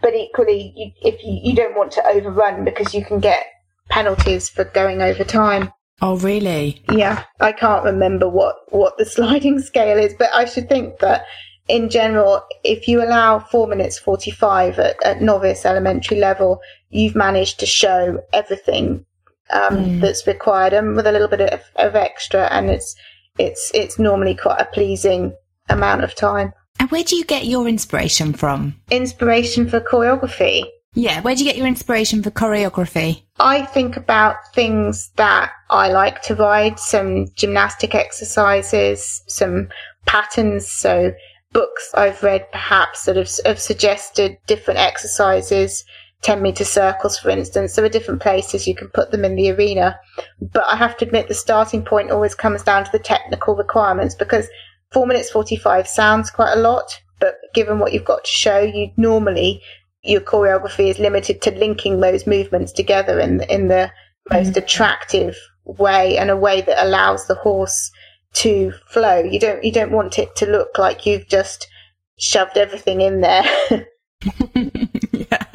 [0.00, 3.44] But equally, you, if you, you don't want to overrun because you can get
[3.90, 5.72] penalties for going over time.
[6.02, 6.82] Oh, really?
[6.90, 11.24] Yeah, I can't remember what, what the sliding scale is, but I should think that
[11.70, 17.60] in general, if you allow four minutes 45 at, at novice elementary level, you've managed
[17.60, 19.04] to show everything
[19.50, 20.00] um, mm.
[20.00, 22.46] that's required and with a little bit of, of extra.
[22.52, 22.96] And it's,
[23.38, 25.34] it's, it's normally quite a pleasing
[25.68, 26.52] amount of time.
[26.80, 28.74] And where do you get your inspiration from?
[28.90, 30.64] Inspiration for choreography.
[30.94, 33.22] Yeah, where do you get your inspiration for choreography?
[33.38, 39.68] I think about things that I like to ride, some gymnastic exercises, some
[40.06, 40.68] patterns.
[40.68, 41.12] So
[41.52, 45.84] books I've read perhaps that have, have suggested different exercises,
[46.22, 47.74] 10 meter circles, for instance.
[47.74, 49.98] There are different places you can put them in the arena.
[50.40, 54.14] But I have to admit the starting point always comes down to the technical requirements
[54.14, 54.48] because
[54.92, 58.90] four minutes 45 sounds quite a lot, but given what you've got to show, you
[58.96, 59.62] normally,
[60.02, 63.90] your choreography is limited to linking those movements together in, in the
[64.30, 64.56] most mm.
[64.56, 67.90] attractive way and a way that allows the horse
[68.34, 69.18] to flow.
[69.18, 71.68] You don't, you don't want it to look like you've just
[72.18, 73.44] shoved everything in there.
[75.12, 75.46] yeah.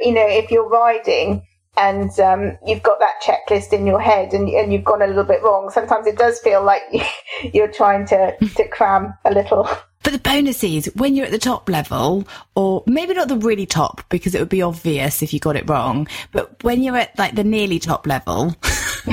[0.00, 1.46] You know, if you're riding,
[1.76, 5.24] and um, you've got that checklist in your head and, and you've gone a little
[5.24, 5.70] bit wrong.
[5.70, 6.82] Sometimes it does feel like
[7.52, 9.68] you're trying to, to cram a little.
[10.02, 13.64] But the bonus is when you're at the top level, or maybe not the really
[13.64, 17.18] top because it would be obvious if you got it wrong, but when you're at
[17.18, 18.54] like the nearly top level,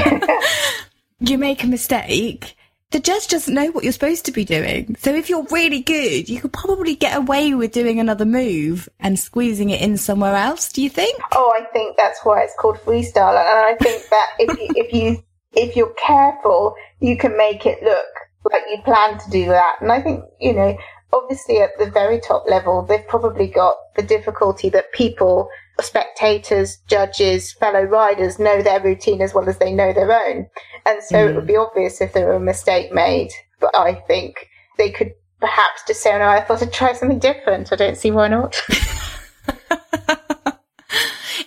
[1.30, 2.56] you make a mistake
[2.92, 4.96] the judge doesn't know what you're supposed to be doing.
[5.00, 9.18] So if you're really good, you could probably get away with doing another move and
[9.18, 10.72] squeezing it in somewhere else.
[10.72, 11.20] Do you think?
[11.34, 13.40] Oh, I think that's why it's called freestyle.
[13.40, 17.82] And I think that if you, if you, if you're careful, you can make it
[17.82, 18.06] look
[18.52, 19.78] like you plan to do that.
[19.80, 20.78] And I think, you know,
[21.14, 25.50] obviously at the very top level, they've probably got the difficulty that people,
[25.82, 30.48] spectators, judges, fellow riders know their routine as well as they know their own.
[30.86, 31.30] And so mm.
[31.30, 33.32] it would be obvious if there were a mistake made.
[33.60, 37.72] But I think they could perhaps just say, no, I thought I'd try something different.
[37.72, 38.56] I don't see why not.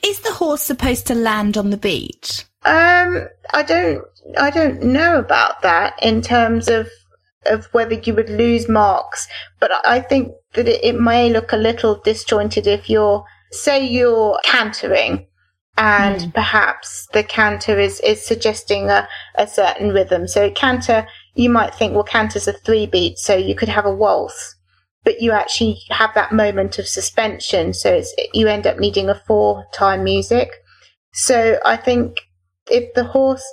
[0.02, 2.44] Is the horse supposed to land on the beach?
[2.64, 4.02] Um, I don't,
[4.38, 6.88] I don't know about that in terms of
[7.46, 9.28] of whether you would lose marks.
[9.60, 14.38] But I think that it, it may look a little disjointed if you're, say, you're
[14.44, 15.26] cantering
[15.76, 16.34] and mm.
[16.34, 20.28] perhaps the canter is, is suggesting a, a certain rhythm.
[20.28, 23.94] So canter, you might think, well, canter's a three beat, so you could have a
[23.94, 24.56] waltz,
[25.04, 27.72] but you actually have that moment of suspension.
[27.72, 30.50] So it's, you end up needing a four time music.
[31.12, 32.20] So I think
[32.70, 33.44] if the horse,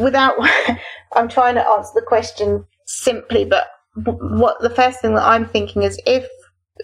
[0.00, 0.34] without,
[1.14, 3.68] I'm trying to answer the question simply, but
[4.04, 6.28] what the first thing that I'm thinking is if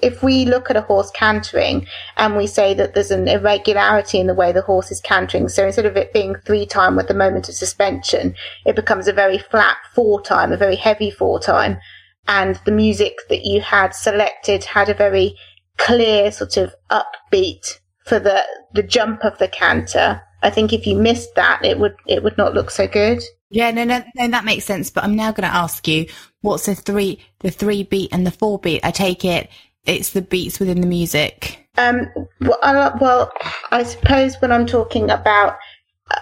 [0.03, 4.27] if we look at a horse cantering and we say that there's an irregularity in
[4.27, 7.15] the way the horse is cantering, so instead of it being three time with the
[7.15, 11.79] moment of suspension, it becomes a very flat four time, a very heavy four time,
[12.27, 15.37] and the music that you had selected had a very
[15.79, 18.43] clear sort of upbeat for the
[18.75, 20.23] the jump of the canter.
[20.43, 23.23] I think if you missed that, it would it would not look so good.
[23.51, 24.91] Yeah, no, no, no, that makes sense.
[24.91, 26.07] But I'm now going to ask you,
[26.41, 28.85] what's the three, the three beat and the four beat?
[28.85, 29.49] I take it
[29.87, 31.69] it's the beats within the music.
[31.77, 32.09] Um,
[32.41, 33.33] well, I, well,
[33.71, 35.57] I suppose when I'm talking about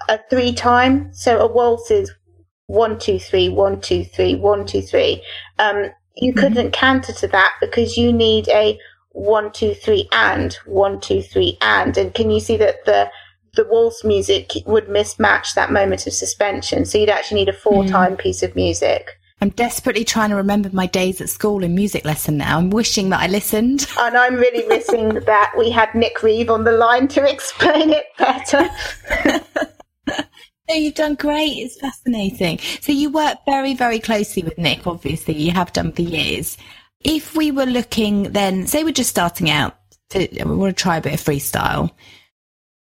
[0.09, 2.11] a three time, so a waltz is
[2.67, 5.23] one, two, three, one, two, three, one, two, three.
[5.59, 6.41] Um, you mm-hmm.
[6.41, 8.79] couldn't canter to that because you need a
[9.11, 11.97] one, two, three, and one, two, three, and.
[11.97, 13.11] And can you see that the
[13.55, 16.85] the waltz music would mismatch that moment of suspension.
[16.85, 18.19] So you'd actually need a four time mm.
[18.19, 19.19] piece of music.
[19.43, 22.59] I'm desperately trying to remember my days at school in music lesson now.
[22.59, 23.89] I'm wishing that I listened.
[23.99, 28.05] And I'm really missing that we had Nick Reeve on the line to explain it
[28.17, 28.71] better.
[30.69, 31.55] no, you've done great.
[31.55, 32.61] It's fascinating.
[32.83, 35.37] So you work very, very closely with Nick, obviously.
[35.37, 36.57] You have done for years.
[37.01, 39.77] If we were looking then, say we're just starting out,
[40.11, 41.91] to, we want to try a bit of freestyle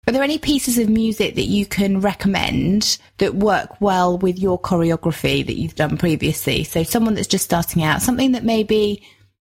[0.08, 4.58] Are there any pieces of music that you can recommend that work well with your
[4.58, 6.64] choreography that you've done previously?
[6.64, 9.02] So someone that's just starting out, something that maybe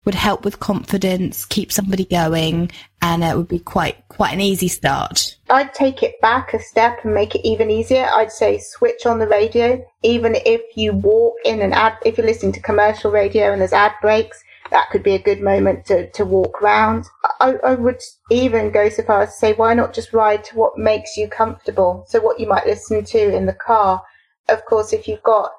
[0.05, 2.69] would help with confidence, keep somebody going,
[3.01, 5.39] and it would be quite quite an easy start.
[5.49, 8.07] I'd take it back a step and make it even easier.
[8.13, 11.97] I'd say switch on the radio, even if you walk in an ad.
[12.05, 14.42] If you're listening to commercial radio and there's ad breaks,
[14.73, 17.05] that could be a good moment to, to walk around.
[17.39, 18.01] I, I would
[18.31, 21.27] even go so far as to say, why not just ride to what makes you
[21.27, 22.05] comfortable?
[22.07, 24.01] So what you might listen to in the car.
[24.49, 25.51] Of course, if you've got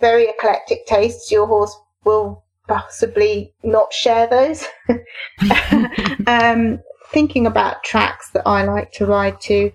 [0.00, 4.66] very eclectic tastes, your horse will possibly not share those.
[6.26, 9.70] um, thinking about tracks that I like to ride to,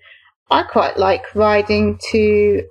[0.50, 2.64] I quite like riding to,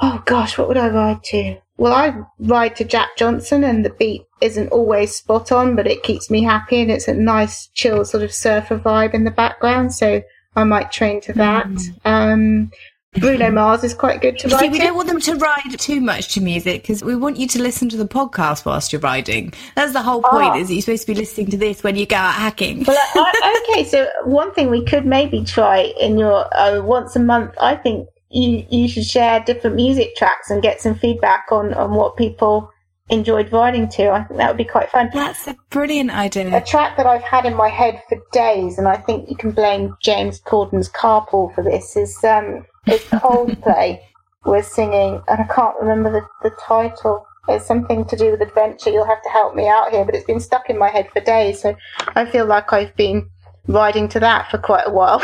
[0.00, 1.58] oh gosh, what would I ride to?
[1.76, 6.02] Well, I ride to Jack Johnson and the beat isn't always spot on, but it
[6.02, 9.92] keeps me happy and it's a nice, chill sort of surfer vibe in the background.
[9.92, 10.22] So
[10.54, 11.66] I might train to that.
[11.66, 11.98] Mm.
[12.04, 12.70] Um,
[13.18, 14.60] Bruno Mars is quite good to ride.
[14.60, 17.46] See, we don't want them to ride too much to music because we want you
[17.48, 19.52] to listen to the podcast whilst you're riding.
[19.76, 20.54] That's the whole point.
[20.54, 20.58] Oh.
[20.58, 22.84] Is that you're supposed to be listening to this when you go out hacking?
[22.84, 23.84] Well, I, okay.
[23.84, 27.54] So one thing we could maybe try in your uh, once a month.
[27.60, 31.92] I think you you should share different music tracks and get some feedback on on
[31.92, 32.70] what people
[33.08, 34.10] enjoyed riding to.
[34.10, 35.10] I think that would be quite fun.
[35.12, 36.56] That's a brilliant idea.
[36.56, 39.50] A track that I've had in my head for days, and I think you can
[39.50, 44.00] blame James Corden's carpool for this, is um, is Coldplay
[44.44, 47.26] was singing, and I can't remember the, the title.
[47.46, 48.88] It's something to do with adventure.
[48.88, 51.20] You'll have to help me out here, but it's been stuck in my head for
[51.20, 51.76] days, so
[52.08, 53.28] I feel like I've been
[53.66, 55.22] riding to that for quite a while.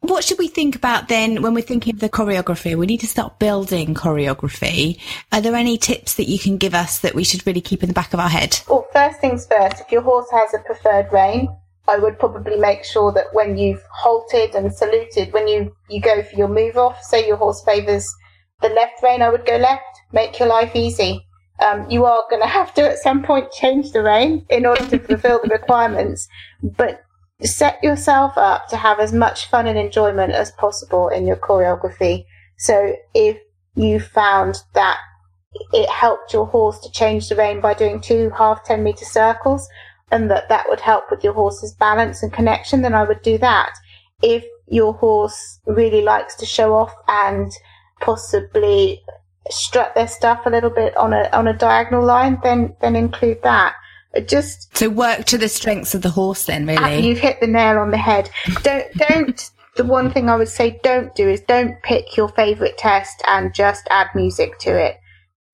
[0.03, 2.77] what should we think about then when we're thinking of the choreography?
[2.77, 4.99] We need to start building choreography.
[5.31, 7.87] Are there any tips that you can give us that we should really keep in
[7.87, 8.59] the back of our head?
[8.67, 11.47] Well, first things first, if your horse has a preferred rein,
[11.87, 16.21] I would probably make sure that when you've halted and saluted, when you, you go
[16.21, 18.13] for your move off, say your horse favours
[18.61, 19.83] the left rein, I would go left.
[20.11, 21.25] Make your life easy.
[21.61, 24.85] Um, you are going to have to at some point change the rein in order
[24.87, 26.27] to fulfill the requirements,
[26.61, 27.03] but
[27.41, 32.25] set yourself up to have as much fun and enjoyment as possible in your choreography.
[32.57, 33.37] So if
[33.75, 34.99] you found that
[35.71, 39.67] it helped your horse to change the rein by doing two half 10 meter circles,
[40.11, 43.37] and that that would help with your horse's balance and connection, then I would do
[43.39, 43.73] that.
[44.21, 47.51] If your horse really likes to show off and
[47.99, 49.01] possibly
[49.49, 53.41] strut their stuff a little bit on a on a diagonal line, then then include
[53.43, 53.75] that.
[54.27, 57.07] Just to work to the strengths of the horse, then really.
[57.07, 58.29] You've hit the nail on the head.
[58.61, 59.51] Don't don't.
[59.75, 63.53] the one thing I would say don't do is don't pick your favourite test and
[63.53, 64.99] just add music to it.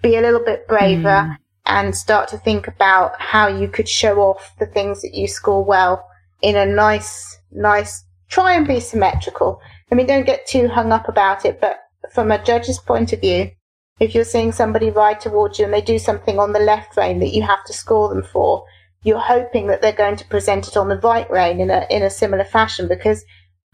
[0.02, 1.08] Be a little bit braver.
[1.08, 1.38] Mm
[1.70, 5.64] and start to think about how you could show off the things that you score
[5.64, 6.04] well
[6.42, 9.62] in a nice, nice, try and be symmetrical.
[9.92, 11.78] I mean, don't get too hung up about it, but
[12.12, 13.52] from a judge's point of view,
[14.00, 17.20] if you're seeing somebody ride towards you and they do something on the left rein
[17.20, 18.64] that you have to score them for,
[19.04, 22.04] you're hoping that they're going to present it on the right rein in a in
[22.04, 23.24] a similar fashion because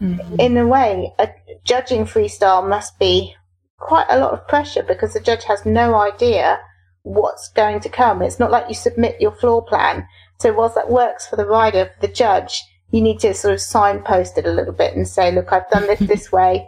[0.02, 0.40] mm-hmm.
[0.40, 1.28] in a way a
[1.64, 3.34] judging freestyle must be
[3.78, 6.60] quite a lot of pressure because the judge has no idea
[7.02, 8.22] what's going to come.
[8.22, 10.06] It's not like you submit your floor plan.
[10.40, 13.60] So whilst that works for the rider, for the judge, you need to sort of
[13.60, 16.66] signpost it a little bit and say, look, I've done this this way.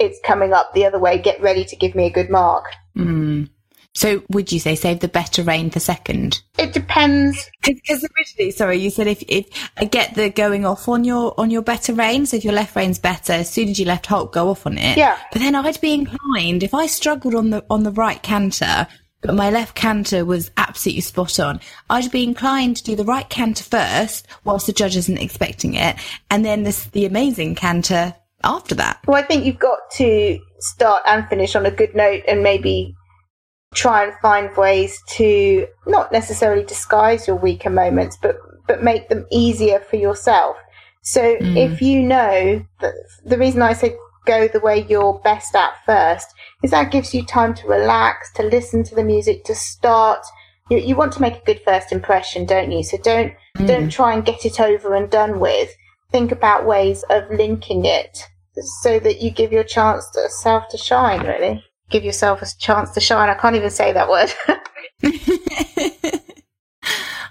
[0.00, 1.18] It's coming up the other way.
[1.18, 2.64] Get ready to give me a good mark.
[2.96, 3.48] Mm.
[3.94, 6.40] So would you say save the better rein for second?
[6.58, 7.50] It depends.
[7.62, 9.46] Because originally, sorry, you said if, if
[9.76, 12.76] I get the going off on your on your better rein, so if your left
[12.76, 14.96] rein's better, as soon as you left halt, go off on it.
[14.96, 15.18] Yeah.
[15.32, 18.86] But then I'd be inclined if I struggled on the on the right canter,
[19.22, 21.60] but my left canter was absolutely spot on.
[21.90, 25.96] I'd be inclined to do the right canter first, whilst the judge isn't expecting it,
[26.30, 28.14] and then this, the amazing canter
[28.44, 29.00] after that.
[29.06, 32.94] Well, I think you've got to start and finish on a good note, and maybe
[33.74, 38.36] try and find ways to not necessarily disguise your weaker moments, but
[38.66, 40.56] but make them easier for yourself.
[41.02, 41.56] So mm.
[41.56, 46.26] if you know that the reason I say go the way you're best at first
[46.62, 50.24] is that gives you time to relax, to listen to the music, to start.
[50.70, 52.82] You, you want to make a good first impression, don't you?
[52.82, 53.66] So don't mm.
[53.66, 55.74] don't try and get it over and done with.
[56.12, 58.26] Think about ways of linking it
[58.82, 61.26] so that you give your chance to self to shine.
[61.26, 63.28] Really, give yourself a chance to shine.
[63.28, 64.32] I can't even say that word.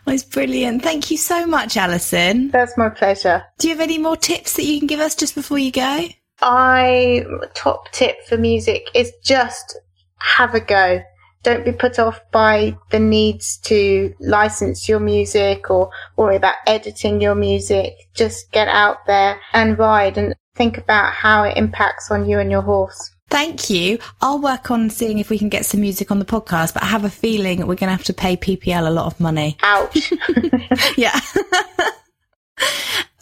[0.10, 0.82] Well, it's brilliant.
[0.82, 2.50] Thank you so much, Alison.
[2.50, 3.44] That's my pleasure.
[3.60, 6.08] Do you have any more tips that you can give us just before you go?
[6.42, 9.78] I top tip for music is just
[10.18, 11.04] have a go.
[11.44, 17.22] Don't be put off by the needs to license your music or worry about editing
[17.22, 17.94] your music.
[18.16, 20.18] Just get out there and ride.
[20.18, 23.12] And think about how it impacts on you and your horse.
[23.30, 23.98] Thank you.
[24.22, 26.88] I'll work on seeing if we can get some music on the podcast, but I
[26.88, 29.58] have a feeling we're going to have to pay PPL a lot of money.
[29.64, 30.12] Ouch.
[30.98, 31.18] yeah.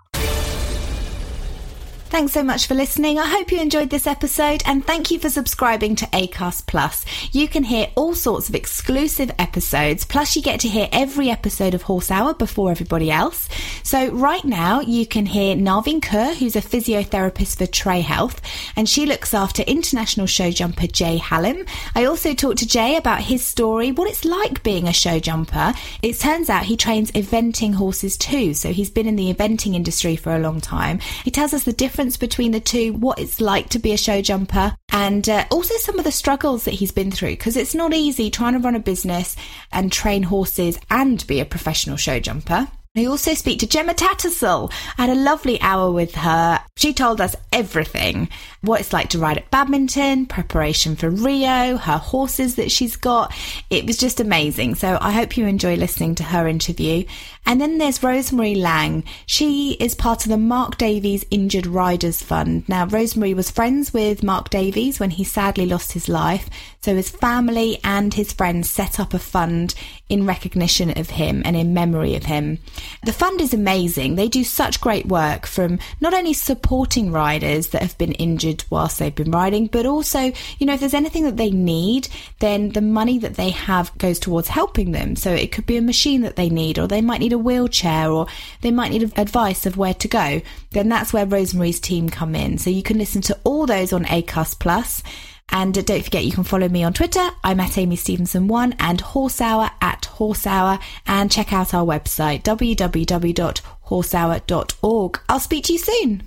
[2.11, 3.17] Thanks so much for listening.
[3.17, 7.05] I hope you enjoyed this episode and thank you for subscribing to ACAST Plus.
[7.31, 11.73] You can hear all sorts of exclusive episodes, plus you get to hear every episode
[11.73, 13.47] of Horse Hour before everybody else.
[13.83, 18.41] So right now you can hear Narvin Kerr, who's a physiotherapist for Trey Health,
[18.75, 21.65] and she looks after international show jumper Jay Halim.
[21.95, 25.73] I also talked to Jay about his story, what it's like being a show jumper.
[26.01, 30.17] It turns out he trains eventing horses too, so he's been in the eventing industry
[30.17, 30.99] for a long time.
[31.23, 34.21] He tells us the difference between the two, what it's like to be a show
[34.21, 37.93] jumper, and uh, also some of the struggles that he's been through because it's not
[37.93, 39.35] easy trying to run a business
[39.71, 42.67] and train horses and be a professional show jumper.
[42.93, 44.69] I also speak to Gemma Tattersall.
[44.97, 46.59] I had a lovely hour with her.
[46.75, 48.27] She told us everything
[48.59, 53.33] what it's like to ride at badminton, preparation for Rio, her horses that she's got.
[53.69, 54.75] It was just amazing.
[54.75, 57.05] So I hope you enjoy listening to her interview.
[57.45, 59.05] And then there's Rosemary Lang.
[59.25, 62.67] She is part of the Mark Davies Injured Riders Fund.
[62.67, 66.49] Now, Rosemary was friends with Mark Davies when he sadly lost his life.
[66.81, 69.75] So his family and his friends set up a fund
[70.09, 72.59] in recognition of him and in memory of him.
[73.03, 74.15] The fund is amazing.
[74.15, 78.99] They do such great work from not only supporting riders that have been injured whilst
[78.99, 82.07] they've been riding, but also, you know, if there's anything that they need,
[82.39, 85.15] then the money that they have goes towards helping them.
[85.15, 88.11] So it could be a machine that they need, or they might need a wheelchair,
[88.11, 88.27] or
[88.61, 90.41] they might need advice of where to go.
[90.71, 92.57] Then that's where Rosemary's team come in.
[92.57, 95.03] So you can listen to all those on Acast Plus.
[95.51, 97.29] And don't forget, you can follow me on Twitter.
[97.43, 100.79] I'm at Amy Stevenson1 and Horse Hour at Horse Hour.
[101.07, 105.19] And check out our website, www.horsehour.org.
[105.29, 106.23] I'll speak to you soon.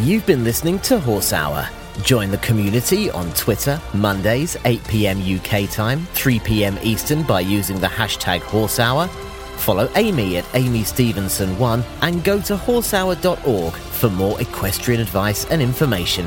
[0.00, 1.68] You've been listening to Horse Hour.
[2.02, 7.78] Join the community on Twitter, Mondays, 8 pm UK time, 3 pm Eastern by using
[7.80, 9.08] the hashtag Horse Hour.
[9.58, 16.26] Follow Amy at Amy Stevenson1 and go to horsehour.org for more equestrian advice and information.